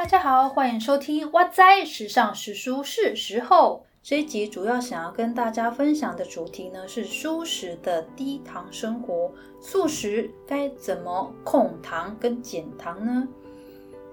[0.00, 3.84] 大家好，欢迎收听哇哉时尚时蔬是时候。
[4.02, 9.30] 这一集主要想要跟大家分享的主题呢是素食的低糖生活。
[9.60, 13.28] 素食该怎么控糖跟减糖呢？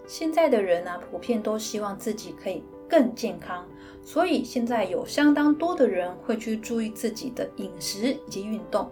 [0.05, 3.65] 现在的人呢，普遍都希望自己可以更健康，
[4.04, 8.91] 所以现在有相当多的人会去注意自己的饮食以及运动。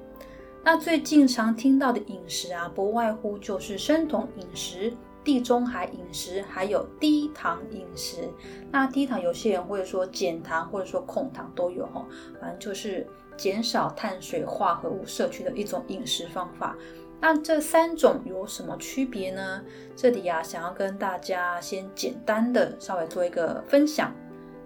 [0.63, 4.93] 那最近常听到的饮食啊，不外乎就是生酮饮食。
[5.25, 8.29] 地中海饮食还有低糖饮食，
[8.71, 12.05] 那低糖有些人会说减糖或者说控糖都有哈，
[12.39, 16.77] 反正就是减少碳水化合物摄取的一种饮食方法。
[17.19, 19.63] 那这三种有什么区别呢？
[19.95, 24.13] 这里啊，想要跟大家先简单的稍微做一个分享。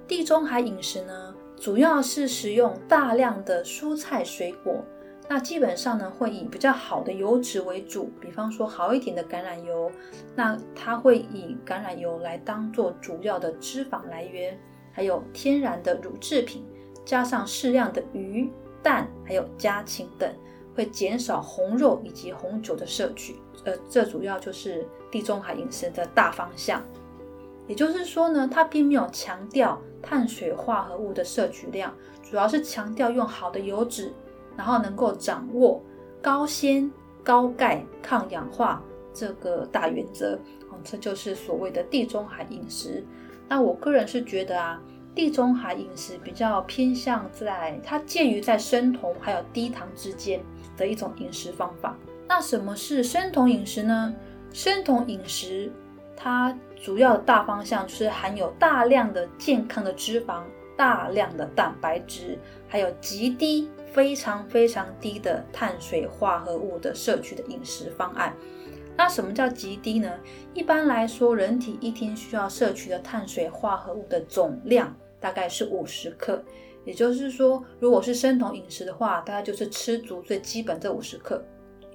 [0.07, 4.83] 地中海饮食呢，主要是食用大量的蔬菜水果。
[5.31, 9.91] 那基本上呢，会以比较好的油脂为主，比方说好一点的橄榄油，
[10.35, 14.59] 那它会以橄榄油来当做主要的脂肪来源，
[14.91, 16.65] 还有天然的乳制品，
[17.05, 20.27] 加上适量的鱼、蛋，还有家禽等，
[20.75, 23.39] 会减少红肉以及红酒的摄取。
[23.65, 26.83] 呃，这主要就是地中海饮食的大方向。
[27.67, 31.93] 也就是说呢，它并没有强调碳水化合物的摄取量，
[32.23, 34.11] 主要是强调用好的油脂。
[34.59, 35.81] 然后能够掌握
[36.21, 36.91] 高纤、
[37.23, 40.37] 高钙、抗氧化这个大原则，
[40.69, 43.01] 哦，这就是所谓的地中海饮食。
[43.47, 44.77] 那我个人是觉得啊，
[45.15, 50.41] 地中海饮食比较偏向在它介于在生酮还有低糖之间
[50.75, 51.95] 的一种饮食方法。
[52.27, 54.13] 那什么是生酮饮食呢？
[54.51, 55.71] 生酮饮食
[56.17, 60.41] 它主要的大方向是含有大量的健康的脂肪。
[60.75, 68.33] 大量的蛋白质，还有极低、非常非常低的碳水化合物的摄取的饮食方案。
[68.95, 70.11] 那什么叫极低呢？
[70.53, 76.43] 一般来说，人体一天需要摄取的碳水化合物的总量大概是五十克。
[76.85, 81.43] 也就是说，如果是生酮饮食的话，大概就是吃足最基本这五十克，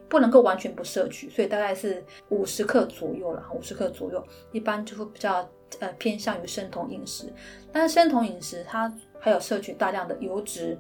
[0.08, 3.44] 不能够完全不摄取，所以大概是五十克左右了。
[3.52, 5.48] 五十克左右，一般就会比较。
[5.80, 7.24] 呃，偏向于生酮饮食，
[7.72, 10.78] 但是生酮饮食它还有摄取大量的油脂，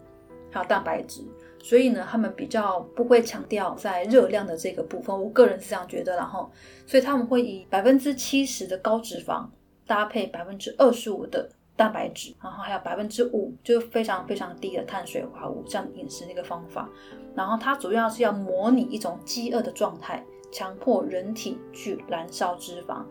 [0.54, 1.20] 还有蛋白质，
[1.60, 5.20] 所以呢，他们比较不会强调在热量的这个部分。
[5.20, 6.48] 我个人是这样觉得，然后，
[6.86, 9.44] 所以他们会以百分之七十的高脂肪
[9.84, 16.88] 搭配百分之二十五的蛋白质，然后还有百分之五就非常非常低的碳水化合物这样饮食的一个方法。
[17.34, 23.04] 然后它主要是要模拟一种饥饿的状态，强迫人体去燃烧脂肪。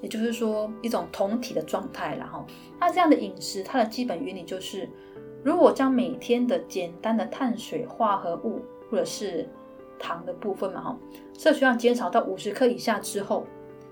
[0.00, 2.46] 也就是说，一种酮体的状态，然后，
[2.78, 4.88] 那这样的饮食，它的基本原理就是，
[5.44, 8.60] 如果将每天的简单的碳水化合物
[8.90, 9.48] 或者是
[9.98, 10.98] 糖的部分嘛，哈，
[11.38, 13.46] 摄取量减少到五十克以下之后，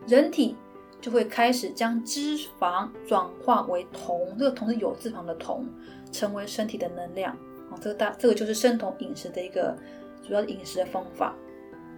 [0.06, 0.56] 人体
[1.00, 5.64] 就会开始将脂肪转化为酮，这个酮是有脂肪的酮，
[6.10, 7.34] 成为身体的能量。
[7.70, 9.76] 哦，这个大，这个就是生酮饮食的一个
[10.22, 11.34] 主要饮食的方法。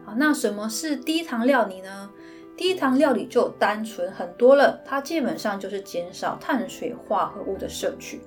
[0.05, 2.11] 好，那什么是低糖料理呢？
[2.57, 8.21] 低糖料理就单纯很多了，它基本上就是减少碳水化合物的摄取。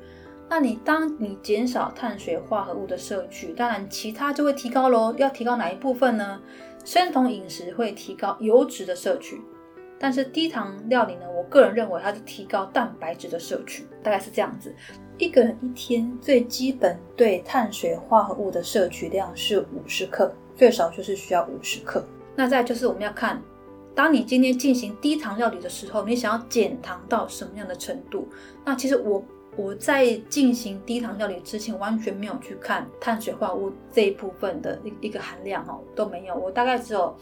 [0.52, 5.16] 那你当你减少碳水化合物的摄取，当然其他就会提高喽。
[5.18, 6.42] 要提高哪一部分呢？
[6.84, 9.42] 生酮饮食会提高油脂的摄取，
[9.98, 14.76] 但是低糖料理呢，我个人认为它是提高蛋白质的摄取，大概是这样子。
[15.18, 22.06] 一个人一天最基本对碳水化合物的摄取量是五十克，最少就是需要五十克。
[22.36, 23.42] 那再就是我们要看。
[23.96, 28.28] 当你今天进行低糖料理的时候，你想要减糖到什么样的程度？
[28.66, 29.24] 那其实我
[29.62, 36.36] 我在进行低糖料理之前，完全没有去看碳水化合物这一部分的一一个含量哦，都没有。
[36.36, 37.16] 我大概只有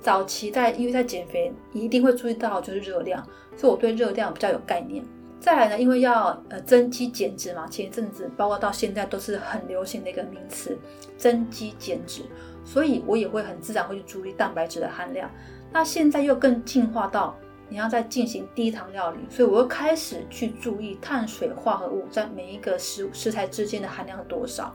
[0.00, 5.04] 早期在，因为在减肥，一定会注意到就是热量，所以我对热量比较有概念。
[5.40, 10.78] 再来呢，因为要呃增肌减脂嘛，前一阵子包括到现在都是很流行的一个名词，
[11.16, 12.22] 增肌减脂，
[12.64, 15.30] 所以我也会很自然会去注意蛋白质的含量。
[15.72, 17.36] 那现在又更进化到
[17.70, 24.74] 你要再进行低糖料理，所以我又开始去注意碳水化合物在每一个食食材之间的含量多少。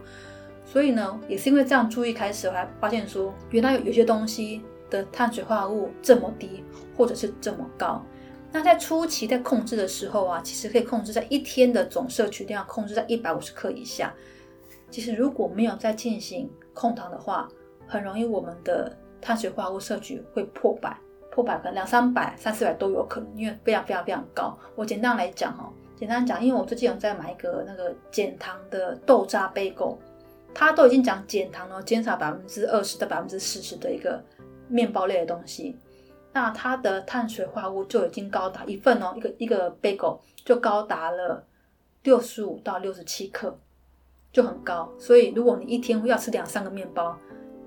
[0.64, 6.64] 所以呢，也是因为这样注意开始，我还发现说，原来有有些东西的碳水化合物这么低，
[6.96, 8.04] 或者是这么高。
[8.50, 14.12] 那在初期在控制的时候啊，其实可以控制在一天的总摄取量控制在一百五十克以下。
[14.90, 17.46] 其实如果没有再进行控糖的话，
[17.86, 18.96] 很容易我们的。
[19.18, 20.96] 碳水化合物摄取会破百，
[21.36, 24.58] 破百可能两三百、三四百都有可能，因为非常非常非常高。
[24.74, 29.98] 我简单来讲哈，简单讲，因为我最近有在买一个那个减糖的豆渣杯狗，
[30.54, 34.24] 它都已经讲减糖了，减少百分之二十到百分之四十的一个
[34.66, 35.76] 面包类的东西。
[36.32, 41.44] 那它的碳水化合物就已经高达一份哦，一个一个 bagel 就高达了
[42.04, 43.58] 六十五到六十七克，
[44.32, 44.90] 就很高。
[44.98, 47.14] 所以如果你一天要吃两三个面包，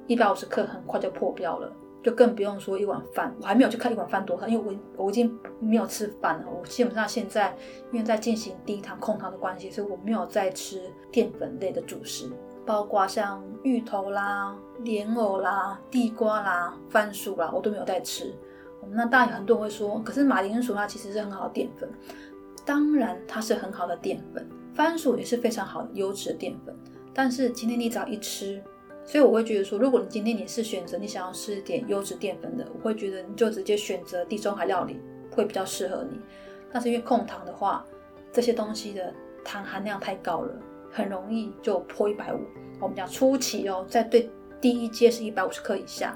[0.07, 1.71] 一百五十克很快就破标了，
[2.03, 3.35] 就更不用说一碗饭。
[3.41, 6.45] 我还没有去看一碗饭多少，因为我我已经没有吃饭了。
[6.49, 7.55] 我基本上现在
[7.91, 10.81] 因为在进行低糖控糖的关系，所以我没有再吃
[11.11, 12.31] 淀粉类的主食。
[12.65, 18.31] 包括像芋头啦、莲藕啦、地瓜啦、番薯啦，我都没有在吃。
[18.91, 21.89] 那当然很多人会说，可是马铃薯它其实是很好的淀粉，
[22.63, 26.75] 当然它是很好的淀粉，番薯也是非常好的优质的淀粉。
[27.11, 28.61] 但是今天你只要一吃，
[29.09, 34.99] 所以我会觉得说，如果你今天你是选择你想要吃点优质淀粉的，我会觉得你就直接选择地中海料理
[35.31, 36.19] 会比较适合你。
[36.71, 37.83] 但是因为控糖的话，
[38.31, 39.11] 这些东西的
[39.43, 40.53] 糖含量太高了。
[40.91, 42.39] 很容易就破一百五。
[42.79, 44.29] 我们讲初期哦，在对
[44.61, 46.15] 第一阶是一百五十克以下，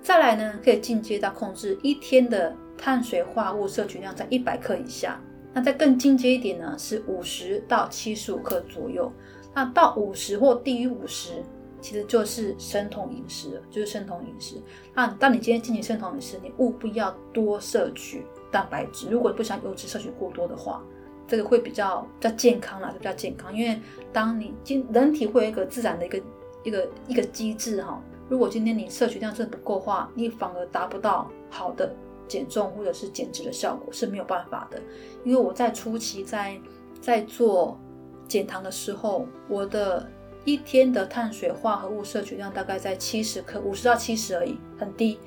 [0.00, 5.20] 再来呢可以进阶到控制一天的碳水化合物摄取量在一百克以下。
[5.52, 9.12] 那再更进阶一点呢，是五十到七十五克左右。
[9.52, 11.42] 那到五十或低于五十，
[11.82, 14.56] 其实就是生酮饮食，就是生酮饮食。
[14.94, 19.10] 那当你今天进行生酮饮食，你务必要多摄取蛋白质。
[19.10, 20.82] 如果不想油脂摄取过多的话。
[21.28, 23.80] 这个会比较比较健康啦，比较健康，因为
[24.12, 26.20] 当你今人体会有一个自然的一个
[26.62, 31.94] 一个一个机制哈，如果今天你摄取量真的不够的话，你反而达不到好的
[32.28, 34.82] 减重或者是减脂的效果是没有办法的。
[35.24, 36.60] 因为我在初期在
[37.00, 37.80] 在做
[38.28, 40.06] 减糖的时候，我的
[40.44, 45.18] 一天的碳水化合物摄取量大概在七十克，五十到七十而已，很低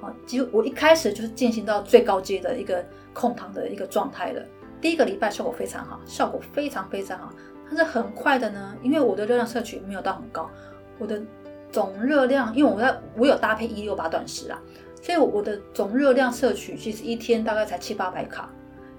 [0.00, 0.14] 啊。
[0.26, 4.42] 其实我一开始就是进行到最高阶的一个控糖的一个状态了。
[4.80, 7.30] 第一个礼拜效果非常好，效果非常非常好。
[7.68, 10.50] 但是很快的呢，因为我的热量摄取没有到很高，
[10.98, 11.22] 我的
[11.70, 14.60] 总热量，因为我在我有搭配一六八断食啊，
[15.00, 18.50] 所以我的总热量摄取其实一天大概才七八百卡，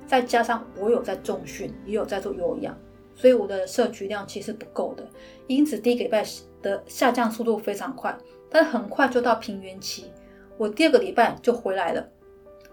[0.08, 2.76] 再加上我有在重训，也有在做有氧，
[3.16, 5.08] 所以我的摄取量其实不够的。
[5.48, 6.26] 因此第一个礼拜
[6.62, 8.18] 的下降速度非常快，
[8.50, 10.06] 但很快就到平原期，
[10.58, 12.08] 我第二个礼拜就回来了。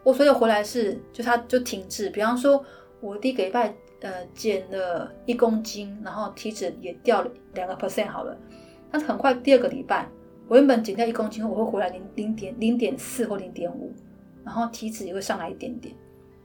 [0.02, 2.64] 我所有回来是就它就停滞，比方说。
[3.02, 8.36] 我第一个礼拜，呃，减了一公斤，然后体脂也掉了两个 percent 好了。
[8.90, 10.06] 但是很快第二个礼拜，
[10.46, 13.90] 我原本减掉一公斤，我会回来零零点零点四或零点五，
[14.44, 15.96] 然后体脂也会上来一点点，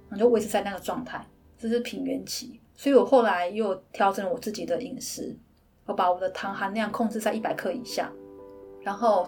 [0.08, 1.28] 然后就维持在那个状态，
[1.58, 2.62] 这是平原期。
[2.76, 5.38] 所以我后来又调整了我自己的饮食，
[5.86, 8.12] 我把我的糖含量控制在一百克以下，
[8.82, 9.28] 然后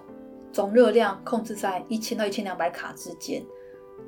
[0.51, 3.43] 总热量控制在一千到一千两百卡之间。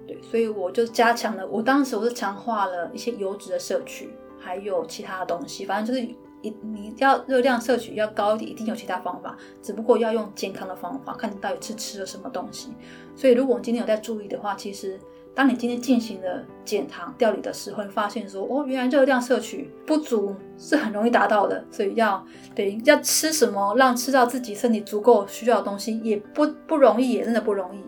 [0.05, 1.47] 对，所以我就加强了。
[1.47, 4.09] 我当时我是强化了一些油脂的摄取，
[4.39, 5.65] 还有其他的东西。
[5.65, 6.07] 反正就是
[6.41, 12.73] 一你要热量摄取要高一点，一定有其他方法，只不过要用健康的方法，看你到底是吃了什么东西。
[13.15, 14.99] 所以如果你今天有在注意的话，其实
[15.39, 21.63] 当你今天进行了减糖调理的时候，会发现说哦，原来热量摄取不足是很容易达到的。
[21.71, 22.21] 所以要
[22.53, 27.79] 对要吃什么，让吃到自己身体足够需要的东西，也不不容易，也真的不容易。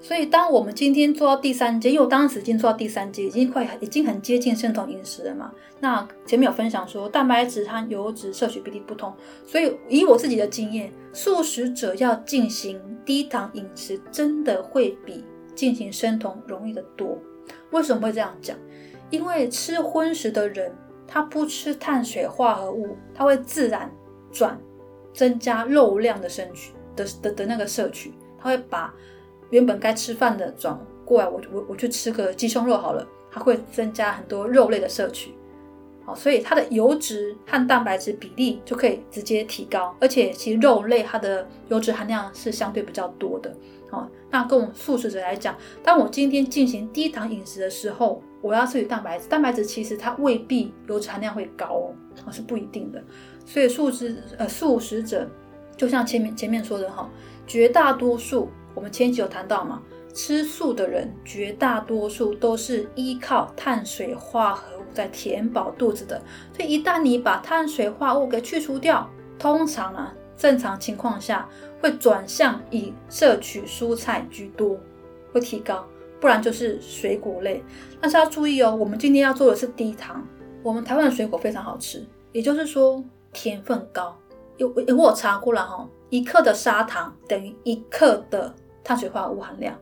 [0.00, 5.50] 所以，当我们今天做到第三阶，因为我当时已经做到第三阶，已经快已经很接近生酮饮食了嘛。
[5.80, 9.12] 那前面有分享说，蛋白质和油脂摄取比例不同，
[9.44, 17.18] 所以以我自己的经验，素食者要进行低糖饮食，真的会比进行生酮容易的多。
[17.70, 18.56] 为什么会这样讲？
[19.10, 20.72] 因为吃荤食的人，
[21.06, 23.90] 他不吃碳水化合物，他会自然
[24.30, 24.58] 转
[25.12, 28.94] 增加肉量的摄取的的的那个摄取，他会把。
[29.50, 35.34] 原本该吃饭的转过来，我我我去吃个鸡胸肉好了，它会增加很多肉类的摄取，
[36.04, 43.54] 好，所以它的油脂和蛋白质比例就可以直接提高，而且其实肉类它的油脂含量是相对比较多的，
[43.90, 51.94] 好，那跟我们素食者来讲，当我今天进行低糖饮食的时候，我要摄取蛋白质，蛋白质其实它未必油脂含量会高哦，
[52.32, 53.02] 是不一定的，
[53.46, 55.28] 所以素食呃素食者
[55.76, 57.08] 就像前面前面说的哈，
[57.46, 58.48] 绝大多数。
[58.74, 59.82] 我们前期有谈到嘛，
[60.12, 66.20] 吃素的人绝大多数都是依靠碳水化合物在填饱肚子的，
[66.54, 71.48] 所以一旦你把碳水化合物给去除掉，通常呢，正常情况下
[71.80, 74.78] 会转向以摄取蔬菜居多，
[75.32, 75.86] 会提高，
[76.20, 77.62] 不然就是水果类。
[78.00, 80.26] 但是要注意哦，我们今天要做的是低糖，
[80.62, 83.02] 我们台湾的水果非常好吃，也就是说
[83.32, 84.16] 甜分高，
[84.58, 88.54] 有有我查过了哈，一克的砂糖等于一克的。
[88.84, 89.78] 碳水化合物含量，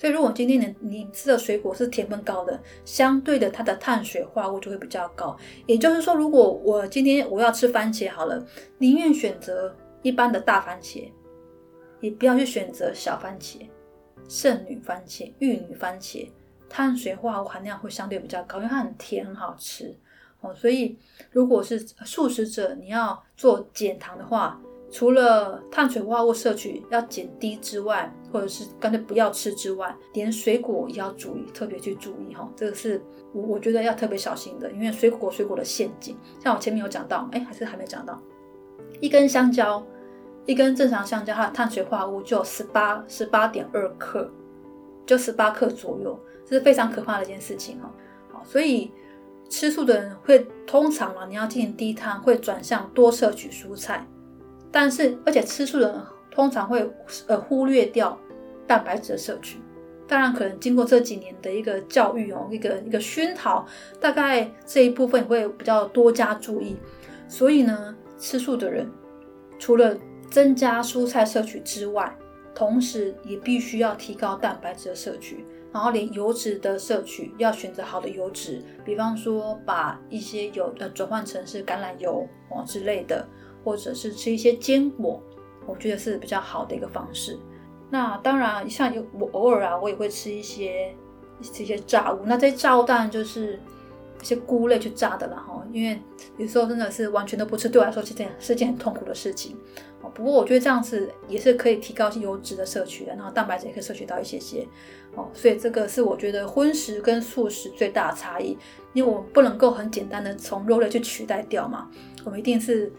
[0.00, 5.36] 所以如果今天你你吃的水果是甜分高的，相对的它的碳水化合物就会比较高。
[5.66, 8.42] 也就是说，如果我今天我要吃番茄好了，
[8.78, 11.06] 宁愿选择一般的大番茄，
[12.00, 13.58] 也不要去选择小番茄。
[14.26, 16.26] 圣女番茄、玉女番茄，
[16.66, 19.94] 碳水化合物含量会相对比较高，因为它很甜，很好吃
[20.40, 20.54] 哦。
[20.54, 20.96] 所以
[21.30, 24.58] 如果是素食者，你要做减糖的话，
[24.90, 32.48] 除了碳水化合物摄取要减低之外，或者是干脆不要吃之外，连水果也要注意，特别去注意哈。
[32.56, 33.00] 这个是
[33.32, 38.20] 我我觉得要特别小心的，因为水果水果的陷阱，像我前面有讲到，哎，还是还没讲到，
[39.00, 39.80] 一根香蕉，
[40.44, 44.28] 一根正常香蕉，它的碳水化合物就十八十八点二克，
[45.06, 47.88] 就十八克左右，这是非常可怕的一件事情哈。
[48.32, 48.90] 好，所以
[49.48, 54.04] 吃素的人会通常啊，你要进行低碳，会转向多摄取蔬菜。
[54.72, 56.00] 但是，而且吃素的人
[56.30, 56.88] 通常会
[57.26, 58.18] 呃忽略掉
[58.66, 59.58] 蛋白质的摄取。
[60.06, 63.64] 当然，可能经过这几年的一个教育哦，一个一个熏陶，
[64.00, 66.76] 大概这一部分会比较多加注意。
[67.28, 68.90] 所以呢，吃素的人
[69.58, 69.96] 除了
[70.30, 72.12] 增加蔬菜摄取之外，
[72.54, 83.24] 同时也必须要提高蛋白质的摄取，然后连油脂的摄取要选择好的油脂，比方说把一些油呃转换成是橄榄油哦之类的。
[83.64, 85.22] 或者是吃一些坚果，
[85.66, 87.38] 我觉得是比较好的一个方式。
[87.92, 90.94] 那当然，像有我偶尔啊，我也会吃一些
[91.42, 92.20] 这些炸物。
[92.24, 93.58] 那这些炸物当然就是
[94.22, 95.66] 一些菇类去炸的了哈。
[95.72, 96.00] 因为
[96.36, 99.56] 有时候真的是完全都不吃，对我来说是件是件很痛苦的事情。
[100.14, 104.64] 不过我觉得这样子也是可以提高油脂的摄取的，然后蛋白质也可以摄取到一些些。
[105.16, 108.56] 哦，所以这个是我觉得荤食跟素食最大的差异，
[108.92, 111.90] 因为我们不能够很简单的从肉类去取代掉嘛，
[112.24, 112.92] 我们一定是。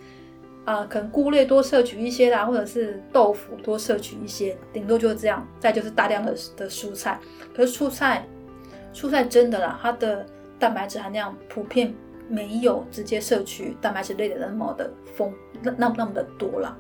[0.64, 5.46] 啊，可能菇类多摄取一些啦，或者是豆腐多摄取一些，顶多就是这样。
[5.60, 7.20] 再就是大量的的蔬菜，
[7.56, 8.28] 可是蔬菜，
[8.94, 10.26] 蔬菜真的啦，它的
[10.60, 11.92] 蛋白质含量普遍
[12.30, 16.78] 没有直接摄取蛋白质类的那么的丰，那那那么的多啦。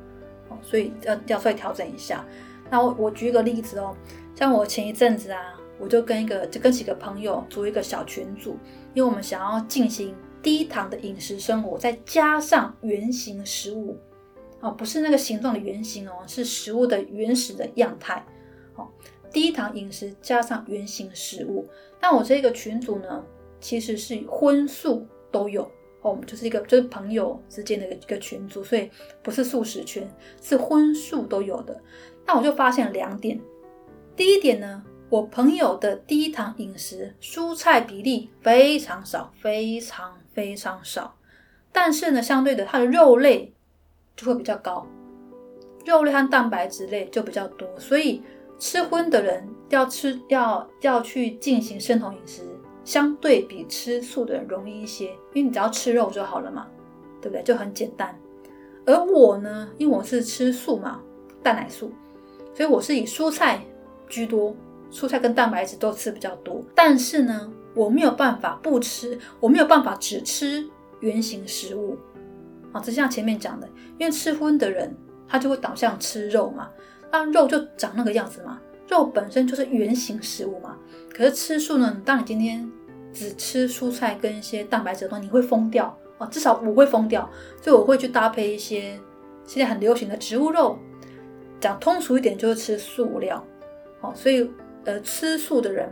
[0.50, 2.24] 哦，所以要要再调整一下。
[2.70, 3.96] 那我我举一个例子哦，
[4.36, 8.58] 像我前一阵子啊，我就跟一个就跟几个朋友组一个小群组，
[8.94, 10.16] 因为我们想要进行。
[10.42, 13.98] 低糖的饮食生活，再加上原形食物，
[14.60, 18.26] 哦，不是那个形状的原形哦，是食物的原始的样态。
[18.76, 18.88] 哦，
[19.32, 21.68] 低糖饮食加上原形食物。
[22.02, 23.24] 那我这个群组呢，
[23.60, 25.64] 其实是荤素都有
[26.02, 28.90] 哦，我们就是一个就是朋友之间的一个一个群组，所以
[29.22, 30.10] 不是素食圈，
[30.42, 31.80] 是荤素都有的。
[32.26, 33.40] 那我就发现两点，
[34.16, 34.84] 第一点呢。
[35.12, 41.18] 我朋友的低糖饮食，蔬菜比例非常少，非常非常少。
[41.74, 43.54] 但是呢，相对的，它的肉类
[44.16, 44.88] 就会比较高，
[45.86, 47.68] 肉类和蛋白质类就比较多。
[47.78, 48.24] 所以
[48.58, 52.44] 吃荤的人要吃要要去进行生酮饮食，
[52.86, 56.66] 相对比吃素的人容易一些，因为你只要吃肉就好了嘛，
[57.22, 57.44] 对不对？
[57.44, 58.18] 就很简单。
[58.86, 61.02] 而我呢，因为我是吃素嘛，
[61.44, 61.92] 蛋奶素，
[62.54, 63.62] 所以我是以蔬菜
[64.08, 64.56] 居多。
[64.92, 70.68] 蔬菜跟蛋白质都吃比较多，但是呢，我没有办法不吃，我没有办法只吃
[71.00, 71.98] 原形食物
[72.74, 72.82] 啊。
[72.82, 73.68] 就像前面讲的，
[73.98, 74.94] 因为吃荤的人
[75.28, 76.70] 他就会导向吃肉嘛，
[77.10, 80.78] 那肉就长那个样子嘛，肉本身就是原形食物嘛。
[81.10, 82.70] 可是吃素呢，当你今天
[83.14, 87.30] 只吃蔬菜跟一些蛋白质的话，你会疯掉啊，至少我会疯掉，
[87.62, 89.00] 所以我会去搭配一些
[89.46, 90.78] 现在很流行的植物肉，
[91.62, 93.42] 讲通俗一点就是吃素料，
[94.02, 94.52] 哦，所以。
[94.86, 95.88] 呃，吃素的人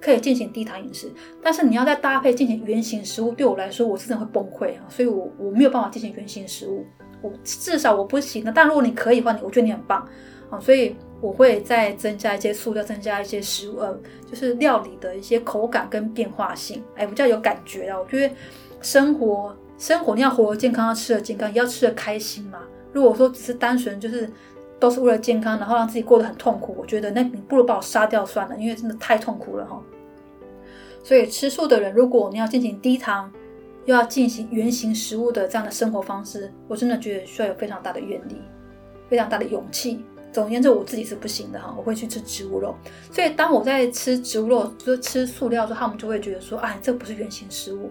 [0.00, 1.10] 可以进行低糖饮食，
[1.42, 4.84] 但是你要再搭配进行原型食物，对我来说，我真的会崩溃啊！
[4.90, 6.84] 所以，我我没有办法进行原型食物，
[7.22, 8.52] 我至少我不行的。
[8.52, 10.06] 但如果你可以的话，你我觉得你很棒
[10.50, 10.60] 啊！
[10.60, 13.98] 所以我会再增加一些素料，增加一些食物，呃，
[14.30, 17.98] 就是料理的一些口感跟变化性，哎，比较有感觉啊！
[17.98, 18.34] 我觉得
[18.82, 22.58] 生活生活你要活得健康，要吃的健康，也要吃的开心嘛。
[22.92, 24.28] 如果说只是单纯就是。
[24.78, 26.74] 都是为了健康，然后让自己过得很痛苦。
[26.78, 29.82] 我觉得那你不如把我杀掉算了，因为真的太痛苦了哈。
[31.02, 33.30] 所以吃素的人，如果你要进行低糖，
[33.84, 38.36] 又要进行原形食物的这样的生活方式，我真的觉得需要有非常大的愿力，
[39.08, 40.04] 非常大的勇气。
[40.32, 42.74] 总而言之，我自己是不行的哈，我会去吃植物肉。
[43.12, 47.90] 所以当我在吃植物肉，就吃塑料的时候，他们就会觉得说：“哎，这不是原形食物。”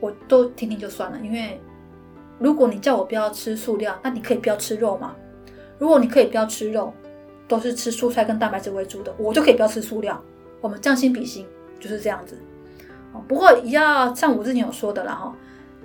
[0.00, 1.60] 我都听听就算了，因为
[2.38, 5.14] 如果你叫我不要吃塑料，那你可以不要吃肉嘛。
[5.80, 6.92] 如果你可以不要吃肉，
[7.48, 10.22] 都是吃蔬菜跟蛋白质为主的，我就可以不要吃塑料。
[10.60, 11.46] 我们将心比心，
[11.80, 12.38] 就是这样子。
[13.26, 15.34] 不过也要像我之前有说的了哈，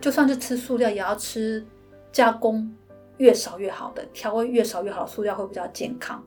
[0.01, 1.65] 就算是吃塑料，也要吃
[2.11, 2.69] 加工
[3.17, 6.21] 越少越好的，调味越少越好，塑料会比较健康。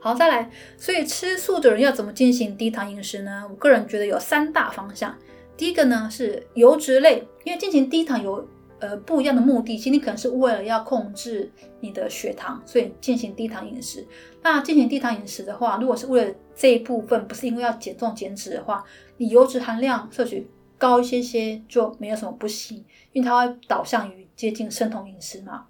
[0.00, 3.44] 好，再来，所以吃素的人要怎么进行低糖饮食呢？
[3.48, 5.16] 我个人觉得有三大方向。
[5.56, 8.46] 第一个呢是油脂类，因为进行低糖油
[8.80, 14.06] 呃不一样的目的，其实你可能是为了要控制你的血糖，所以进行低糖饮食。
[14.42, 18.84] 那进行低糖饮食的话，如果是为了这一部分，不是因为要减重减脂的话，
[19.16, 25.66] 你油脂含量摄取高一些些就没有什么不行，因为它会导向于接近生酮饮食嘛。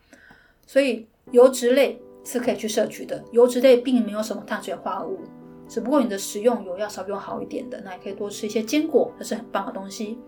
[0.66, 5.18] 所以油脂类是可以去摄取的，油脂类并没有什么碳水化合物。
[5.66, 10.18] 只不过你的食用油要稍微用好一点的，那也可以多吃一些坚果，这是很棒的东西。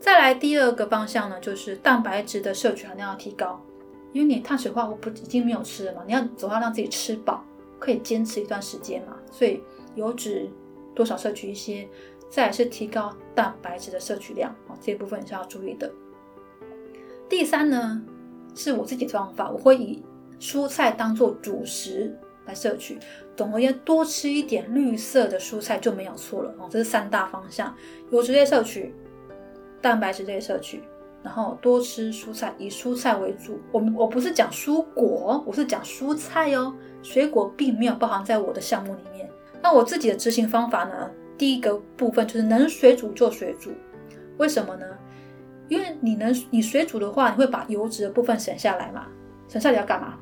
[0.00, 3.60] 再来第二个方向呢，就是蛋白质的摄取含量要提高，
[4.12, 7.44] 因为你碳水化合物不已经没有吃了嘛，你要总要让自己吃饱，
[7.78, 9.62] 可以坚持一段时间嘛，所以
[9.96, 10.48] 油脂
[10.94, 11.88] 多少摄取一些，
[12.30, 15.90] 再是提高蛋白质的摄取量啊，这一部分是要注意的。
[17.28, 18.02] 第三呢，
[18.54, 20.02] 是我自己的方法，我会以
[20.40, 22.16] 蔬菜当做主食。
[22.46, 22.98] 来摄取，
[23.36, 26.66] 总而言之，多吃一点绿色的蔬菜就没有错了哦。
[26.70, 27.76] 这是三大方向：
[28.10, 28.94] 油脂类摄取、
[29.80, 30.82] 蛋白质类摄取，
[31.22, 33.60] 然后多吃蔬菜，以蔬菜为主。
[33.72, 36.74] 我我不是讲蔬果，我是讲蔬菜哦。
[37.02, 39.28] 水果并没有包含在我的项目里面。
[39.62, 41.10] 那我自己的执行方法呢？
[41.36, 43.70] 第一个部分就是能水煮就水煮。
[44.36, 44.86] 为什么呢？
[45.68, 49.06] 因为你能你水煮的话，你会把油脂的部分省下来嘛？
[49.48, 50.18] 省下来要干嘛？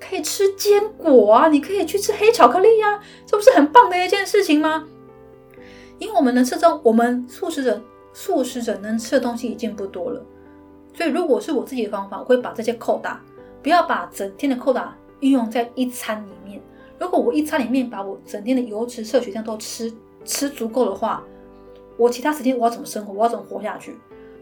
[0.00, 4.84] 可以吃坚果啊，你可以去吃黑巧克力呀，这不是很棒的一件事情吗？
[5.98, 7.80] 因为我们能吃中，我们素食者
[8.14, 10.24] 素食者能吃的东西已经不多了，
[10.94, 13.20] 所以如果是我自己的方法，我会把这些扣打，
[13.62, 16.62] 不要把整天的扣打运用在一餐里面。
[16.98, 19.92] 如果我一餐里面把我整天的油脂摄取量都吃
[20.24, 21.22] 吃足够的话，
[21.98, 23.12] 我其他时间我要怎么生活？
[23.12, 23.94] 我要怎么活下去？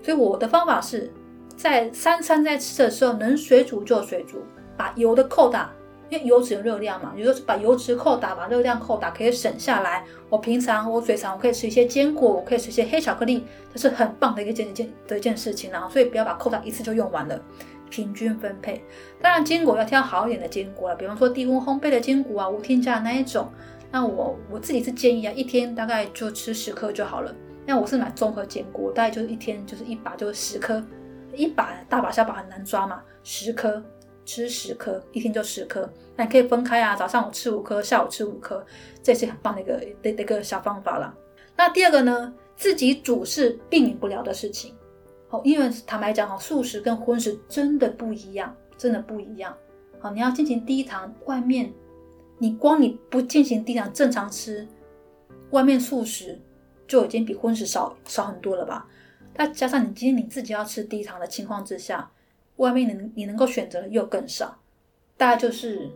[0.02, 1.10] 所以我的方法是
[1.56, 4.36] 在三餐在吃的时候，能水煮就水煮。
[4.74, 5.70] 把油的扣打，
[6.12, 10.04] 因为油脂有热量嘛，也就是把油脂扣打，把热量扣打，可以省下来。
[10.28, 15.88] 我平常我嘴馋，我可以吃一些坚果，我可以吃一些黑巧克力，这是很棒的一个件件的一件事情啊。
[15.90, 17.42] 所以不要把扣打一次就用完了，
[17.88, 18.84] 平均分配。
[19.22, 23.50] 当然坚果要挑好一点的坚果了，比方说低温烘焙的坚果啊，无添加的那一种。
[23.90, 27.34] 那我我自己是建议啊，一天大概就吃十颗就好了。
[27.64, 30.84] 那我是买综合坚果，大概就是一天就是一把就是十颗，
[31.34, 33.82] 一把大把小把很难抓嘛，十颗。
[34.24, 38.64] 吃十颗，一天就十颗，那你可以分开啊，早上我吃五颗，下午吃五颗，
[39.02, 41.14] 这是很棒的一个的一个小方法了。
[41.56, 44.74] 那第二个呢，自己煮是避免不了的事情。
[45.30, 49.56] 哦，因为坦白讲哈，素食跟荤食真的不一样，真的不一样。
[49.98, 51.72] 好，你要进行低糖，外面
[52.38, 54.66] 你光你不进行低糖，正常吃，
[55.50, 56.40] 外面素食
[56.86, 58.86] 就已经比荤食少少很多了吧？
[59.34, 62.10] 再加上你今天你自己要吃低糖的情况之下。
[62.62, 64.56] 外面能你能够选择的又更少，
[65.16, 65.90] 大概就是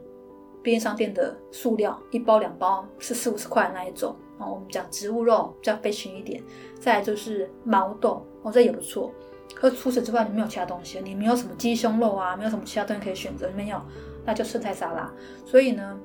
[0.62, 4.50] 便利商店的塑料一包两包是四五十块那一种哦。
[4.50, 6.42] 我们讲植物肉比较肥群一点，
[6.80, 9.12] 再来就是毛豆哦，这也不错。
[9.54, 13.80] 可除此之外，你没有其他东西，你没有什么鸡胸肉啊，没有什么其他东西可以选择，没有，
[14.24, 15.08] 那就生菜沙拉。
[15.44, 15.96] 所以呢，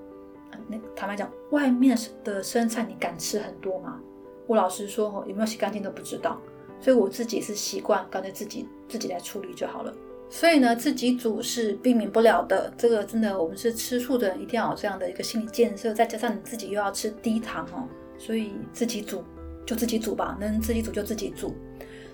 [0.67, 3.99] 那坦白讲，外面的生菜你敢吃很多吗？
[4.45, 6.39] 我老实说，有没有洗干净都不知道。
[6.79, 9.93] 所以我自己是习惯干脆自己自己来处理就好了。
[10.33, 12.71] 所以呢，自己煮是避免不了的。
[12.77, 15.93] 这个真的，我们是吃素的人，一定要有这样的一个心理建设。
[15.93, 17.83] 再加上你自己又要吃低糖哦，
[18.17, 19.21] 所以自己煮
[19.65, 21.53] 就自己煮吧，能自己煮就自己煮。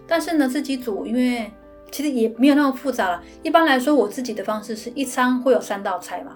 [0.07, 1.51] 但是呢，自己煮，因为
[1.91, 3.23] 其实也没有那么复杂了。
[3.43, 6.35] 一般来说，我自己的方式是一餐会有三道菜嘛，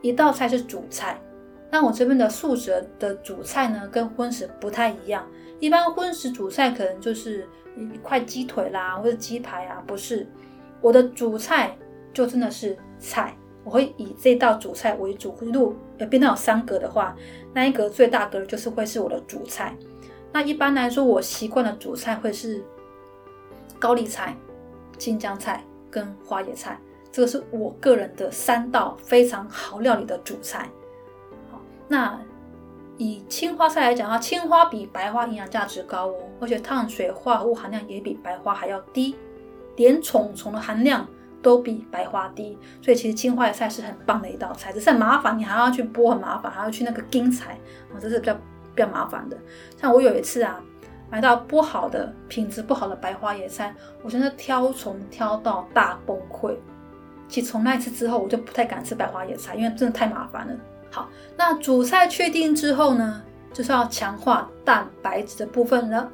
[0.00, 1.20] 一道菜是主菜。
[1.70, 5.26] 那我这边的素食的主菜呢，跟荤食不太一样。
[5.60, 10.26] 一般荤食主菜可能就是一块鸡腿啦，或者鸡排啊，不是。
[10.80, 11.76] 我的主菜
[12.12, 15.34] 就真的是菜，我会以这道主菜为主。
[15.40, 17.16] 如果呃边上有三格的话，
[17.52, 19.76] 那一格最大格就是会是我的主菜。
[20.32, 22.62] 那一般来说，我习惯的主菜会是
[23.78, 24.36] 高丽菜、
[24.98, 26.78] 青江菜跟花椰菜，
[27.10, 30.68] 这个是我个人的三道非常好料理的主菜。
[31.50, 32.20] 好，那
[32.98, 39.16] 以青花菜来讲的话，青花比白花营养价值高哦，而且碳水化合物含量也比白花还要低。
[39.78, 41.06] 连虫虫的含量
[41.40, 47.58] 都比白花低，所以其实青花野菜是很棒的一道菜，只是很麻烦，你还要去剥，很麻烦，还要去那个茎菜，
[47.90, 49.38] 啊，这是比较比较麻烦的。
[49.80, 50.60] 像我有一次啊，
[51.08, 56.54] 买到剥好的、品质不好的白花野菜，我真的挑虫挑到大崩溃。
[57.28, 60.54] 其实从那一次之后，我就不太敢吃白花野菜，因为真的太麻烦了。
[60.90, 66.10] 好，那主菜确定之后呢，就是要强化蛋白质的部分了。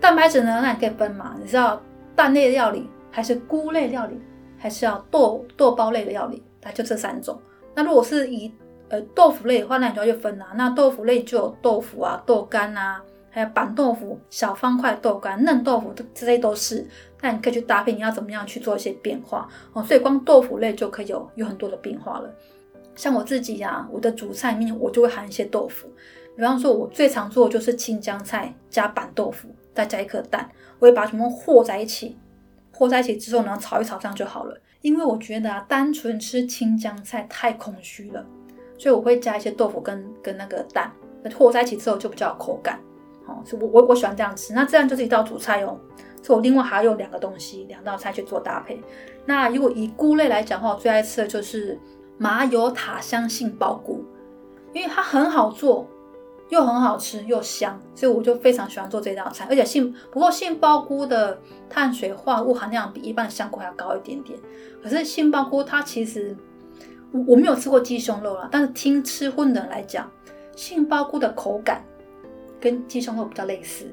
[0.00, 1.80] 蛋白质呢，那你可以分嘛，你知道
[2.14, 2.90] 蛋类料理。
[3.16, 4.20] 还是菇类料理，
[4.58, 7.40] 还是要豆豆包类的料理，它就这三种。
[7.74, 8.52] 那如果是以
[8.90, 10.52] 呃豆腐类的话，那你就要去分啦。
[10.54, 16.86] 那豆腐类就有豆腐啊、豆干啊，还有板豆腐、小方块豆干、嫩豆腐，这些都是。
[17.22, 19.82] 那你可以去搭配你要怎么样去做一些变化哦。
[19.82, 22.30] 所以光豆腐类就可以有有很多的变化了。
[22.94, 25.88] 像我自己呀，我的主菜里面我就会含一些豆腐，
[26.36, 32.14] 比方说我最常做的就是青江菜加板豆腐，再加一颗蛋，我会把它全部和在一起，
[32.76, 34.60] 和在一起之后呢，炒一炒这样就好了。
[34.82, 38.24] 因为我觉得啊，单纯吃青江菜太空虚了，
[38.78, 40.92] 所以我会加一些豆腐跟跟那个蛋
[41.34, 42.78] 和在一起之后就比较有口感。
[43.26, 44.52] 哦，所以我我我喜欢这样吃。
[44.52, 45.76] 那这样就是一道主菜哦。
[46.22, 48.80] 所以我另外还有两个东西，两道菜去做搭配。
[49.24, 51.78] 那如果以菇类来讲的话，我最爱吃的就是
[52.18, 54.04] 麻油塔香杏鲍菇，
[54.72, 55.88] 因为它很好做，
[56.48, 59.46] 又很好吃又香，所以我就非常喜欢做这道菜。
[59.50, 64.38] 而且杏不过杏鲍菇的碳水化合物含量比一般的香菇还要高一点点。
[64.82, 66.36] 可是杏鲍菇它其实
[67.12, 70.10] 我我没有吃过鸡胸肉啦，但是听吃荤的人来讲，
[70.54, 71.84] 杏鲍菇的口感。
[72.58, 73.84] 跟鸡胸肉比较类似，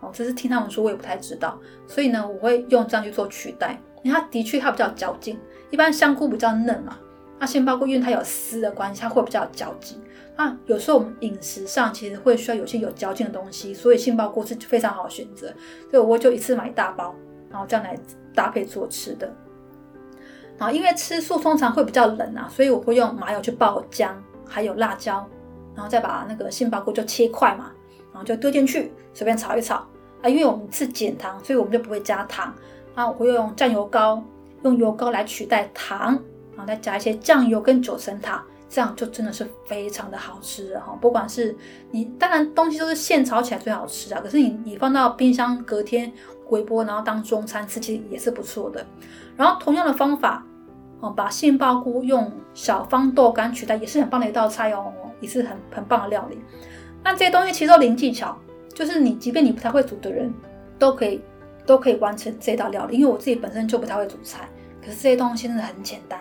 [0.00, 3.78] 哦，只是听他们说，我也不太知道，所以呢，我会用这样去做取代。
[4.04, 5.38] 因为它的确它比较嚼劲，
[5.70, 6.96] 一般香菇比较嫩嘛，
[7.44, 10.00] 那杏鲍菇因为它有丝的关系，它会比较有嚼劲。
[10.34, 15.48] 那有时候我们饮食上其实会需要有些有嚼劲的东西，所以杏鲍菇是非常好选择。
[15.90, 17.14] 所以我就一次买一大包，
[17.50, 17.94] 然后这样来
[18.34, 19.30] 搭配做吃的。
[20.56, 25.28] 然后因为吃素通常会比较冷啊，所以我会用麻油去爆姜，还有辣椒。
[25.74, 27.70] 然后再把那个杏鲍菇就切块嘛，
[28.10, 29.86] 然后就丢进去，随便炒一炒
[30.22, 30.28] 啊。
[30.30, 32.54] 因为我们是减糖，所以我们就不会加糖。
[32.94, 34.24] 啊，我会用酱油膏，
[34.62, 36.18] 用油膏来取代糖，
[36.56, 40.96] 然后再加一些酱油跟九层塔，这样就真的是非常的好吃哈。
[41.00, 41.56] 不管是
[41.90, 44.20] 你，当然东西都是现炒起来最好吃啊。
[44.22, 46.12] 可是你你放到冰箱隔天
[46.50, 48.86] 微波，然后当中餐吃，其实也是不错的。
[49.36, 50.44] 然后同样的方法。
[51.00, 54.90] 哦把杏鲍菇用小方豆干取代，也是很棒的一道菜哦，
[55.20, 56.38] 也是很很棒的料理。
[57.02, 58.34] 那这些东西其实都零技巧，
[58.72, 60.32] 就是你即便你不太会煮的人，
[60.78, 61.20] 都可以
[61.66, 62.96] 都可以完成这道料理。
[62.96, 64.48] 因为我自己本身就不太会煮菜，
[64.80, 66.18] 可是这些东西真的很简单，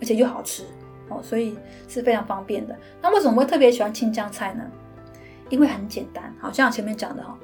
[0.00, 0.62] 而且又好吃
[1.08, 1.56] 哦，所以
[1.88, 2.76] 是非常方便的。
[3.00, 4.64] 那为什么会特别喜欢青江菜呢？
[5.48, 7.36] 因为很简单，好像前面讲的哈，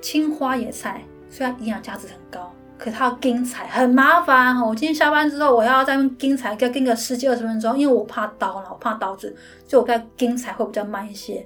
[0.00, 2.52] 青花野菜虽然营养价值很高。
[2.78, 9.34] 可它要钉材很麻烦哈，我今天下班之后我要在钉材，要钉个十几二十分钟，因为我怕刀了，我怕刀子，
[9.66, 11.36] 所以我在钉材会比较慢一些，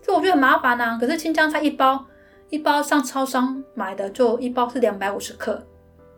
[0.00, 0.96] 所以我觉得很麻烦呐。
[1.00, 2.06] 可是青江菜一包
[2.50, 5.60] 一包上超商买的就一包是两百五十克，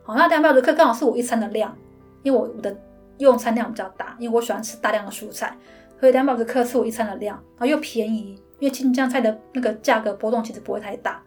[0.03, 1.75] 好，那两百五十克刚好是我一餐的量，
[2.23, 2.77] 因为我我的
[3.23, 5.57] 用餐量比较大，因为我喜欢吃大量的蔬菜，
[5.99, 11.23] 所以两百五十克是我一餐的量，然后又便宜，因为青江菜的那个价格波动其实不会太大，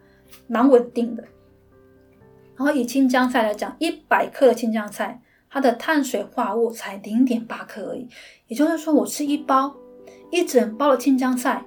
[0.46, 1.24] 蛮稳定的。
[2.56, 8.08] 然后以青江菜来讲，一百克的青江菜，它的碳水化合物才零点八克而已。
[8.46, 9.74] 也就是说，我吃一包
[10.30, 11.62] 一整包的青江菜，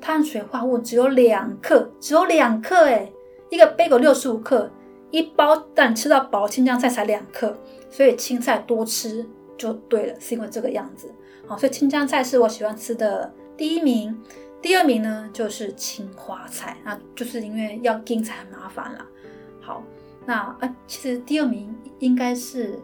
[0.00, 3.12] 碳水化合物只有两克，只有两克诶
[3.50, 4.68] 一个杯狗六十五克，
[5.12, 7.56] 一包但吃到饱青江菜才两克，
[7.88, 9.24] 所以青菜多吃
[9.60, 11.12] 就对了，是因为这个样子。
[11.46, 14.18] 好，所以青江菜是我喜欢吃的第一名。
[14.62, 19.06] 第二名呢就是青花菜，那就是因为要订菜很麻烦了。
[19.60, 19.82] 好。
[20.26, 22.78] 那啊，其实第二名应该是，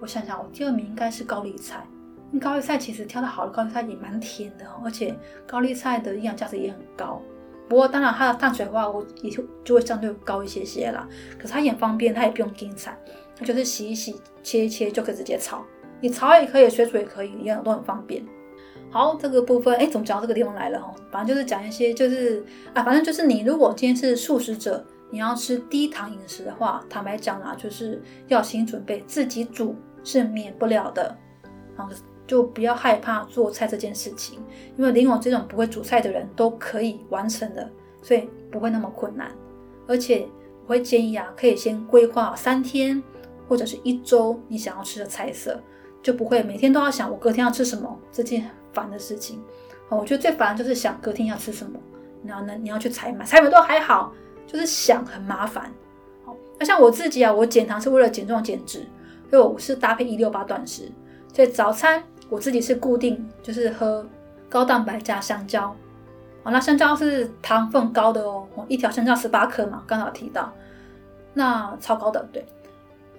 [0.00, 1.84] 我想想，我第二名应该是高丽菜。
[2.40, 7.20] 高丽菜其实挑的好的高丽菜也蛮甜的，而且高丽菜的营养价值也很高。
[7.68, 11.06] 不过当然它的碳水化合物也就就会相对高一些些啦。
[11.36, 12.96] 可是它也很方便，它也不用腌菜，
[13.44, 15.64] 就是洗一洗、切一切就可以直接炒。
[16.00, 18.24] 你炒也可以，水煮也可以，一样都很方便。
[18.90, 20.94] 好，这个部分哎，怎么讲到这个地方来了哈？
[21.10, 24.84] 反正就是讲一些，就是啊，反正就是你如果今天是素食者。
[25.12, 29.74] 你要吃低糖饮食的话，坦白讲啊，就是要先准备自己煮
[30.04, 31.18] 是免不了的，
[31.76, 31.92] 然后
[32.28, 34.38] 就不要害怕做菜这件事情，
[34.78, 37.68] 因为连我这种不会煮菜的人都可以完成的，
[38.00, 39.32] 所以不会那么困难。
[39.88, 40.28] 而且
[40.64, 43.02] 我会建议啊，可以先规划三天
[43.50, 45.60] 或者是一周你想要吃的菜色，
[46.02, 49.42] 就不会每天都要想我隔天要吃什么这件很烦的事情。
[49.90, 51.78] 哦，我觉得最烦的就是想隔天要吃什么，
[52.24, 54.14] 然后呢你要去采买，采买都还好。
[54.46, 55.72] 就是想很麻烦，
[56.24, 58.84] 好，那像我自己啊，我减糖是为了减重减脂，
[59.30, 60.90] 所以我是搭配一六八断食，
[61.32, 64.04] 所以早餐我自己是固定就是喝
[64.48, 65.68] 高蛋白加香蕉，
[66.42, 70.52] 好，那香蕉是糖分高的哦，一条香蕉十八克嘛，刚好提到，
[71.32, 72.44] 那超高的对，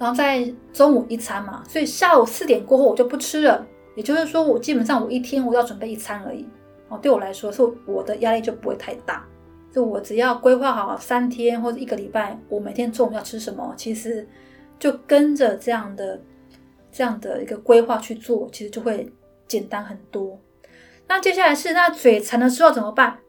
[0.01, 3.63] 然后在中午一餐嘛，所以下午四点过后我就不吃了，
[3.95, 6.43] 也就是说我基本上我一天我要准备一餐而已，
[6.89, 9.23] 哦，对我来说是我的压力就不会太大。
[9.71, 14.27] 就我只要规划好三天或者一个礼拜，我每天中午要吃什么，其实
[14.79, 16.19] 就跟着这样的
[16.91, 19.07] 这样的一个规划去做，其实就会
[19.47, 20.39] 简单很多。
[21.07, 23.19] 那接下来是那嘴馋的时候怎么办？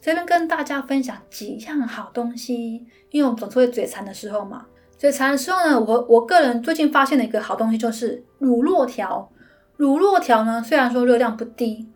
[0.00, 4.66] 这边跟大家分享几样好东西，因为我们总是会嘴馋的时候嘛。
[5.04, 9.30] 嘴馋的时候呢，我我个人最近发现的一个好东西就是乳酪条。
[9.76, 11.86] 乳酪条呢，虽然说热量不低，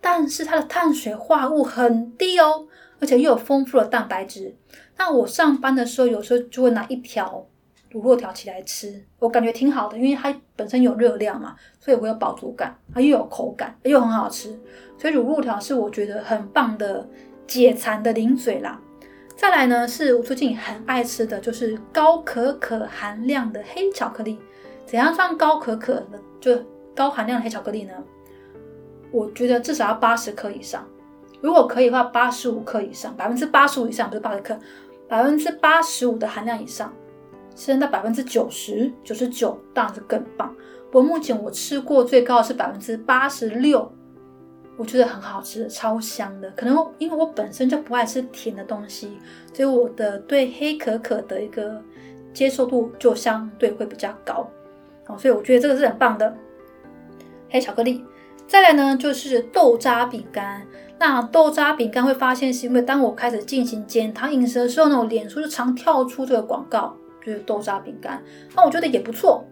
[0.00, 2.66] 但是它的碳水化合物很低哦，
[3.00, 4.56] 而且又有丰富的蛋白质。
[4.96, 7.46] 那我上班的时候，有时候就会拿一条
[7.90, 14.58] 乳酪条起来吃，我感觉挺好的，因为它本身有热量嘛，所以我有饱足感，它又有口感，又很好吃。
[14.96, 17.06] 所以乳酪条是我觉得很棒的。
[17.46, 18.80] 解馋的零嘴啦，
[19.36, 24.38] 再来呢是我最近很爱吃的就是高可可含量的黑巧克力。
[24.86, 26.56] 怎样算高可可的就
[26.94, 27.92] 高含量的黑巧克力呢？
[29.10, 30.86] 我觉得至少要八十克以上，
[31.40, 34.58] 如果可以的话，八十五克以上，百分之八十五以上不是八十克，
[35.08, 36.92] 百分之八十五的含量以上，
[37.56, 40.54] 升到百分之九十九十九当然是更棒。
[40.92, 43.90] 我目前我吃过最高的是百分之八十六。
[44.76, 46.50] 我觉得很好吃，超香的。
[46.56, 49.18] 可能因为我本身就不爱吃甜的东西，
[49.52, 51.80] 所以我的对黑可可的一个
[52.32, 54.48] 接受度就相对会比较高。
[55.06, 56.36] 哦，所以我觉得这个是很棒的
[57.50, 58.04] 黑巧克力。
[58.46, 60.66] 再来呢，就是豆渣饼干。
[60.98, 68.22] 那豆渣饼干会发现是因为当我开始进行减糖饮食的时候呢，我脸书就常跳出这个广告，就是豆渣饼干。
[68.54, 69.44] 那我觉得也不错，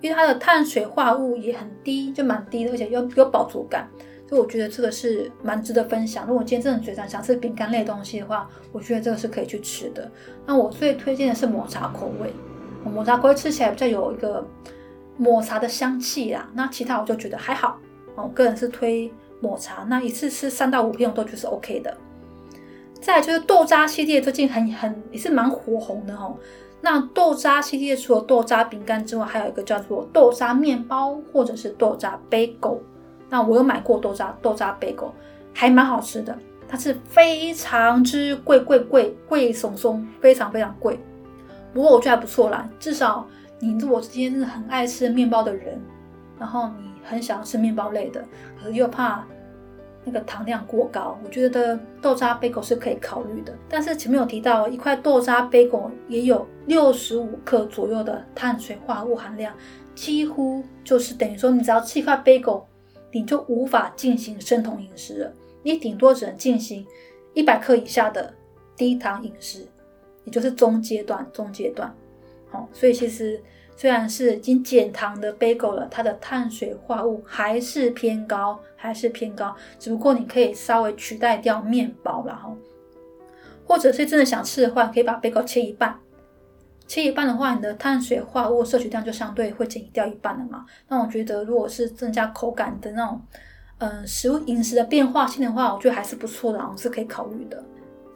[0.00, 3.88] 因为它的碳水化物也很低，就蛮低的，而且又有饱足感。
[4.28, 6.26] 所以我觉得这个是蛮值得分享。
[6.26, 10.10] 如果今天真的嘴馋想吃饼干类东西的话，我觉得这个是可以去吃的。
[10.44, 12.32] 那我最推荐的是抹茶口味，
[12.84, 14.44] 抹茶口味吃起来比较有一个
[15.16, 16.50] 抹茶的香气啦。
[16.54, 17.78] 那其他我就觉得还好。
[18.16, 21.96] 我个人是推抹茶，那一次吃三到五片我都觉得是 OK 的。
[23.00, 26.34] 再就是豆渣系列，最近很很也是蛮火红的哦。
[26.80, 32.78] 那豆渣系列除了豆渣饼干之外，还有一个叫做豆渣面包或者是豆渣 bagel。
[33.36, 35.14] 那我有买过豆渣豆渣贝果，
[35.52, 36.34] 还蛮好吃的。
[36.66, 40.98] 它是非常之贵贵贵贵松松，非常非常贵。
[41.74, 43.26] 不过我觉得还不错啦，至少
[43.58, 45.78] 你如果今天是很爱吃面包的人，
[46.38, 48.24] 然后你很想要吃面包类的，
[48.58, 49.22] 可是又怕
[50.02, 53.52] 那个糖量过高，我觉得豆渣贝果是可以考虑的。
[53.68, 59.52] 但是前面有提到，一块豆渣贝果也有六十五克左右的碳水化合物含量，
[59.94, 62.66] 几乎就是等于说你只要吃一块贝果。
[63.12, 66.86] 你就无法进行生酮饮食了，你顶多只能进行
[67.34, 68.34] 一百克以下的
[68.76, 69.66] 低糖饮食，
[70.24, 71.26] 也就是中阶段。
[71.32, 71.94] 中阶段，
[72.50, 73.42] 好，所以其实
[73.76, 79.54] 虽然是已经减糖的 bagel 了，它的碳水化物还是偏高，还是偏高。
[79.78, 82.54] 只不过你可以稍微取代掉面包了哈，
[83.66, 85.98] 或者是真的想吃的话，可以把 bagel 切一半。
[86.86, 90.64] 切一半的话，你的碳水化合物摄取量就相对会减掉一半了嘛。
[90.88, 93.20] 那我觉得，如果是增加口感的那种，
[93.78, 97.62] 嗯，食物饮食的变化性的话，我觉得还是不错的，是可以考虑的。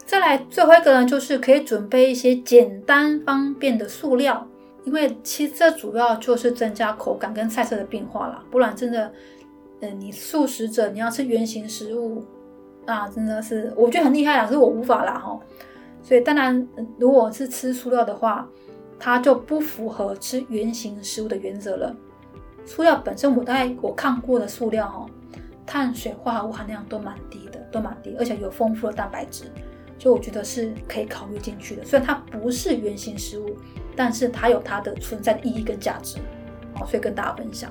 [0.06, 4.46] 再来最后一个呢，就是可以准备一些简单方便的塑料，
[4.85, 8.42] 因为其实这主要就是增加口感跟菜色的变化啦。
[8.50, 9.12] 不然真的，
[9.80, 12.24] 嗯，你素食者你要吃原形食物，
[12.87, 15.38] 啊，真的是我觉得很厉害啦，可是我无法啦哈。
[16.02, 16.66] 所以当然，
[16.98, 18.48] 如果是吃塑料的话，
[18.98, 21.94] 它就不符合吃原形食物的原则了。
[22.66, 25.06] 塑料本身，我大概我看过的塑料哦，
[25.66, 29.44] 碳水化合物含量都蛮低的，都蛮低，而且有丰富的蛋白质，
[29.98, 31.84] 所以我觉得是可以考虑进去的。
[31.84, 33.56] 虽然它不是原形食物，
[33.96, 36.18] 但是它有它的存在的意义跟价值，
[36.74, 37.70] 好，所以跟大家分享。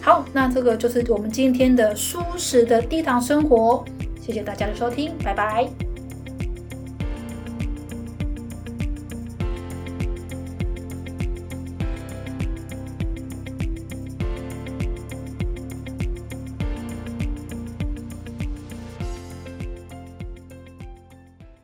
[0.00, 3.84] 好，那这个就是我们今天的舒适的低糖生活，
[4.20, 5.93] 谢谢大家的收听，拜拜。